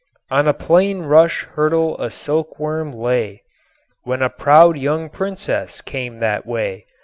On 0.31 0.47
a 0.47 0.53
plain 0.55 1.03
rush 1.03 1.43
hurdle 1.53 1.95
a 2.01 2.09
silkworm 2.09 2.91
lay 2.91 3.43
When 4.01 4.23
a 4.23 4.31
proud 4.31 4.75
young 4.75 5.09
princess 5.09 5.79
came 5.79 6.17
that 6.21 6.43
way. 6.43 6.87